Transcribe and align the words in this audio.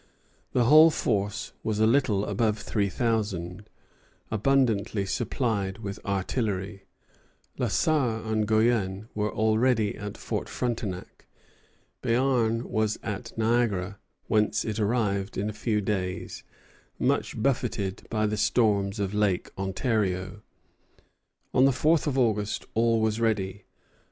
The 0.53 0.63
whole 0.63 0.89
force 0.89 1.53
was 1.61 1.79
a 1.79 1.85
little 1.85 2.25
above 2.25 2.57
three 2.57 2.89
thousand, 2.89 3.69
abundantly 4.31 5.05
supplied 5.05 5.77
with 5.77 6.03
artillery. 6.03 6.85
La 7.59 7.67
Sarre 7.67 8.23
and 8.25 8.47
Guienne 8.47 9.09
were 9.13 9.31
already 9.31 9.95
at 9.95 10.17
Fort 10.17 10.49
Frontenac. 10.49 11.27
Béarn 12.01 12.63
was 12.63 12.97
at 13.03 13.37
Niagara, 13.37 13.99
whence 14.25 14.65
it 14.65 14.79
arrived 14.79 15.37
in 15.37 15.51
a 15.51 15.53
few 15.53 15.81
days, 15.81 16.43
much 16.97 17.39
buffeted 17.39 18.07
by 18.09 18.25
the 18.25 18.37
storms 18.37 18.99
of 18.99 19.13
Lake 19.13 19.51
Ontario. 19.55 20.41
On 21.53 21.65
the 21.65 21.71
fourth 21.71 22.07
of 22.07 22.17
August 22.17 22.65
all 22.73 23.01
was 23.01 23.19
ready. 23.19 23.65